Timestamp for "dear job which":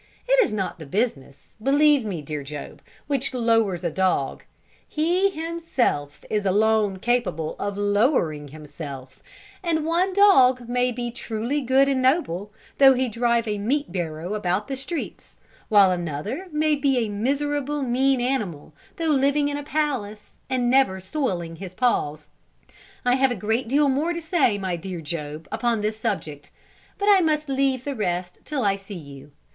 2.23-3.35